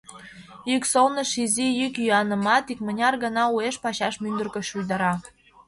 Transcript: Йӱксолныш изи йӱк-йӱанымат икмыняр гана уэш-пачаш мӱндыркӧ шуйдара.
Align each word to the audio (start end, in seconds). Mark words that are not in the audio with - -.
Йӱксолныш 0.71 1.31
изи 1.43 1.67
йӱк-йӱанымат 1.79 2.65
икмыняр 2.73 3.15
гана 3.23 3.43
уэш-пачаш 3.55 4.15
мӱндыркӧ 4.23 4.61
шуйдара. 4.69 5.13